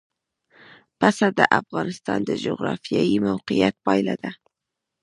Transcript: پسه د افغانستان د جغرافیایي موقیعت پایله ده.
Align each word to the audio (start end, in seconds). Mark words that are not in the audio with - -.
پسه 0.99 1.27
د 1.39 1.41
افغانستان 1.59 2.19
د 2.25 2.31
جغرافیایي 2.45 3.17
موقیعت 3.29 3.75
پایله 3.85 4.15
ده. 4.23 4.31